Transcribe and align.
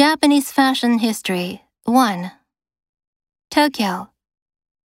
Japanese 0.00 0.50
Fashion 0.50 1.00
History 1.00 1.60
1. 1.84 2.32
Tokyo. 3.50 4.08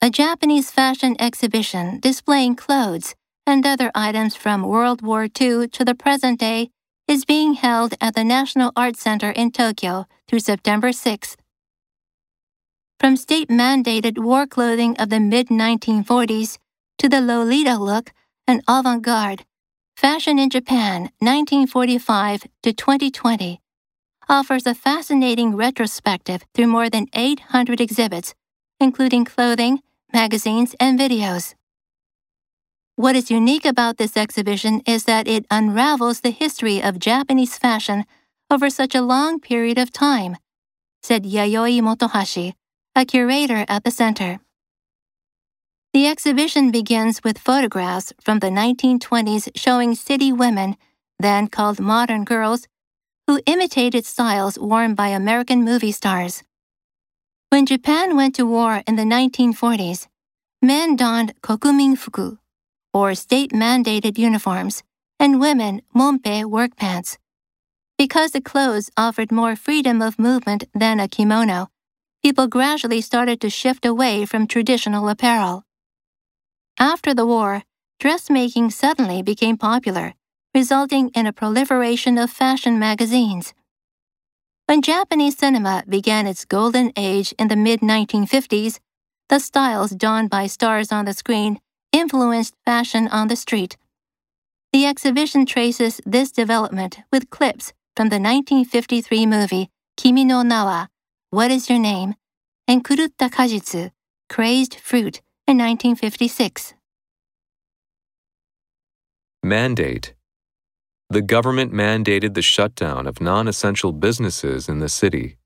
A 0.00 0.08
Japanese 0.08 0.70
fashion 0.70 1.16
exhibition 1.18 1.98
displaying 1.98 2.54
clothes 2.54 3.16
and 3.44 3.66
other 3.66 3.90
items 3.92 4.36
from 4.36 4.62
World 4.62 5.02
War 5.02 5.24
II 5.24 5.66
to 5.66 5.84
the 5.84 5.96
present 5.96 6.38
day 6.38 6.70
is 7.08 7.24
being 7.24 7.54
held 7.54 7.94
at 8.00 8.14
the 8.14 8.22
National 8.22 8.70
Art 8.76 8.94
Center 8.96 9.30
in 9.32 9.50
Tokyo 9.50 10.06
through 10.28 10.38
September 10.38 10.90
6th. 10.90 11.34
From 13.00 13.16
state 13.16 13.48
mandated 13.48 14.16
war 14.16 14.46
clothing 14.46 14.96
of 14.98 15.08
the 15.10 15.18
mid 15.18 15.48
1940s 15.48 16.58
to 16.98 17.08
the 17.08 17.20
Lolita 17.20 17.78
look 17.78 18.12
and 18.46 18.62
avant 18.68 19.02
garde, 19.02 19.44
Fashion 19.96 20.38
in 20.38 20.50
Japan 20.50 21.10
1945 21.18 22.44
to 22.62 22.72
2020 22.72 23.60
offers 24.30 24.64
a 24.64 24.74
fascinating 24.74 25.56
retrospective 25.56 26.42
through 26.54 26.68
more 26.68 26.88
than 26.88 27.08
800 27.12 27.80
exhibits, 27.80 28.32
including 28.78 29.24
clothing, 29.24 29.80
magazines, 30.12 30.76
and 30.78 30.98
videos. 30.98 31.54
What 32.94 33.16
is 33.16 33.30
unique 33.30 33.64
about 33.64 33.96
this 33.96 34.16
exhibition 34.16 34.82
is 34.86 35.04
that 35.04 35.26
it 35.26 35.46
unravels 35.50 36.20
the 36.20 36.30
history 36.30 36.80
of 36.80 37.00
Japanese 37.00 37.58
fashion 37.58 38.04
over 38.48 38.70
such 38.70 38.94
a 38.94 39.02
long 39.02 39.40
period 39.40 39.78
of 39.78 39.92
time, 39.92 40.36
said 41.02 41.24
Yayoi 41.24 41.80
Motohashi, 41.80 42.52
a 42.94 43.04
curator 43.04 43.64
at 43.68 43.82
the 43.84 43.90
center. 43.90 44.38
The 45.92 46.06
exhibition 46.06 46.70
begins 46.70 47.24
with 47.24 47.38
photographs 47.38 48.12
from 48.20 48.38
the 48.38 48.50
1920s 48.50 49.48
showing 49.56 49.96
city 49.96 50.32
women, 50.32 50.76
then 51.18 51.48
called 51.48 51.80
modern 51.80 52.24
girls, 52.24 52.68
who 53.30 53.40
imitated 53.46 54.04
styles 54.04 54.58
worn 54.58 54.92
by 54.92 55.06
American 55.06 55.62
movie 55.64 55.92
stars. 55.92 56.42
When 57.50 57.64
Japan 57.64 58.16
went 58.16 58.34
to 58.34 58.44
war 58.44 58.82
in 58.88 58.96
the 58.96 59.04
1940s, 59.04 60.08
men 60.60 60.96
donned 60.96 61.34
kokumin 61.40 61.96
fuku, 61.96 62.38
or 62.92 63.14
state 63.14 63.52
mandated 63.52 64.18
uniforms, 64.18 64.82
and 65.20 65.38
women 65.38 65.80
monpe 65.94 66.44
work 66.44 66.74
pants. 66.74 67.18
Because 67.96 68.32
the 68.32 68.40
clothes 68.40 68.90
offered 68.96 69.30
more 69.30 69.54
freedom 69.54 70.02
of 70.02 70.18
movement 70.18 70.64
than 70.74 70.98
a 70.98 71.06
kimono, 71.06 71.68
people 72.24 72.48
gradually 72.48 73.00
started 73.00 73.40
to 73.42 73.48
shift 73.48 73.86
away 73.86 74.26
from 74.26 74.48
traditional 74.48 75.08
apparel. 75.08 75.62
After 76.80 77.14
the 77.14 77.26
war, 77.26 77.62
dressmaking 78.00 78.70
suddenly 78.70 79.22
became 79.22 79.56
popular 79.56 80.14
resulting 80.54 81.10
in 81.10 81.26
a 81.26 81.32
proliferation 81.32 82.18
of 82.18 82.30
fashion 82.30 82.78
magazines. 82.78 83.54
When 84.66 84.82
Japanese 84.82 85.36
cinema 85.36 85.84
began 85.88 86.26
its 86.26 86.44
golden 86.44 86.92
age 86.96 87.34
in 87.38 87.48
the 87.48 87.56
mid 87.56 87.80
1950s, 87.80 88.78
the 89.28 89.40
styles 89.40 89.90
donned 89.90 90.30
by 90.30 90.46
stars 90.46 90.92
on 90.92 91.04
the 91.04 91.14
screen 91.14 91.60
influenced 91.92 92.54
fashion 92.64 93.08
on 93.08 93.28
the 93.28 93.36
street. 93.36 93.76
The 94.72 94.86
exhibition 94.86 95.46
traces 95.46 96.00
this 96.06 96.30
development 96.30 97.00
with 97.12 97.30
clips 97.30 97.72
from 97.96 98.08
the 98.08 98.20
1953 98.20 99.26
movie 99.26 99.70
Kimi 99.96 100.24
no 100.24 100.42
Nawa, 100.42 100.88
What 101.30 101.50
is 101.50 101.68
Your 101.68 101.78
Name, 101.78 102.14
and 102.68 102.84
Kurutta 102.84 103.28
Kajitsu, 103.28 103.90
Crazed 104.28 104.76
Fruit, 104.76 105.20
in 105.46 105.58
1956. 105.58 106.74
Mandate 109.42 110.14
the 111.12 111.20
government 111.20 111.72
mandated 111.72 112.34
the 112.34 112.42
shutdown 112.42 113.08
of 113.08 113.20
non 113.20 113.48
essential 113.48 113.90
businesses 113.90 114.68
in 114.68 114.78
the 114.78 114.88
city. 114.88 115.36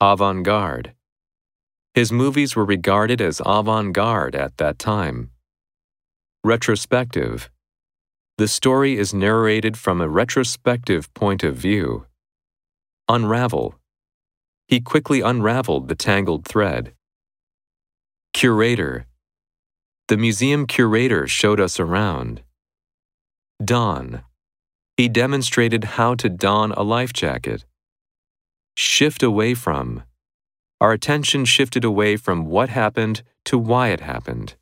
Avant 0.00 0.44
garde. 0.44 0.94
His 1.92 2.12
movies 2.12 2.54
were 2.54 2.64
regarded 2.64 3.20
as 3.20 3.42
avant 3.44 3.92
garde 3.92 4.36
at 4.36 4.56
that 4.58 4.78
time. 4.78 5.30
Retrospective. 6.44 7.50
The 8.38 8.46
story 8.46 8.96
is 8.96 9.12
narrated 9.12 9.76
from 9.76 10.00
a 10.00 10.08
retrospective 10.08 11.12
point 11.14 11.42
of 11.42 11.56
view. 11.56 12.06
Unravel. 13.08 13.74
He 14.68 14.80
quickly 14.80 15.20
unraveled 15.20 15.88
the 15.88 15.96
tangled 15.96 16.44
thread. 16.44 16.94
Curator. 18.32 19.06
The 20.06 20.16
museum 20.16 20.66
curator 20.66 21.26
showed 21.26 21.58
us 21.58 21.80
around. 21.80 22.42
Don. 23.64 24.22
He 24.96 25.08
demonstrated 25.08 25.84
how 25.84 26.14
to 26.16 26.28
don 26.28 26.72
a 26.72 26.82
life 26.82 27.12
jacket. 27.12 27.64
Shift 28.76 29.22
away 29.22 29.54
from. 29.54 30.04
Our 30.80 30.92
attention 30.92 31.44
shifted 31.44 31.84
away 31.84 32.16
from 32.16 32.46
what 32.46 32.68
happened 32.68 33.22
to 33.46 33.58
why 33.58 33.88
it 33.88 34.00
happened. 34.00 34.54